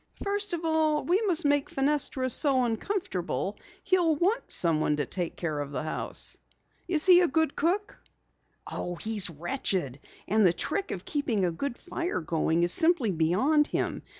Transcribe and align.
"First 0.23 0.53
of 0.53 0.65
all, 0.65 1.03
we 1.05 1.21
must 1.27 1.45
make 1.45 1.69
Fenestra 1.69 2.31
so 2.31 2.63
uncomfortable 2.63 3.59
he'll 3.83 4.15
want 4.15 4.51
someone 4.51 4.95
to 4.95 5.05
take 5.05 5.35
care 5.35 5.59
of 5.59 5.71
the 5.71 5.83
house. 5.83 6.39
Is 6.87 7.05
he 7.05 7.21
a 7.21 7.27
good 7.27 7.55
cook?" 7.55 7.99
"Oh, 8.65 8.97
wretched. 9.37 9.99
And 10.27 10.43
the 10.47 10.53
trick 10.53 10.89
of 10.89 11.05
keeping 11.05 11.45
a 11.45 11.51
good 11.51 11.77
fire 11.77 12.19
going 12.19 12.63
is 12.63 12.73
simply 12.73 13.11
beyond 13.11 13.67
him. 13.67 14.01